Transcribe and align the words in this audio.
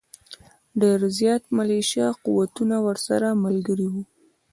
ډېر 0.81 0.99
زیات 1.17 1.43
ملېشه 1.57 2.05
قوتونه 2.25 2.75
ورسره 2.87 3.27
ملګري 3.43 3.87
وو. 3.93 4.03